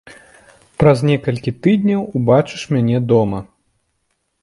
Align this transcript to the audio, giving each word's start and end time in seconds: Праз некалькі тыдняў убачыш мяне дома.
Праз 0.83 1.03
некалькі 1.09 1.53
тыдняў 1.67 2.01
убачыш 2.23 2.67
мяне 2.75 2.97
дома. 3.15 3.47